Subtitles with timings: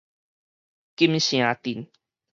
[0.95, 1.87] 金城鎮